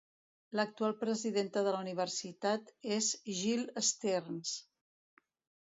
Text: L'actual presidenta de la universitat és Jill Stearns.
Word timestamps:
L'actual 0.59 0.95
presidenta 1.01 1.63
de 1.67 1.75
la 1.75 1.83
universitat 1.85 2.73
és 2.97 3.13
Jill 3.41 3.65
Stearns. 3.91 4.59